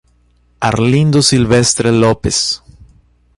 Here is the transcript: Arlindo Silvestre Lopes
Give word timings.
Arlindo 0.59 1.21
Silvestre 1.21 1.91
Lopes 1.91 2.63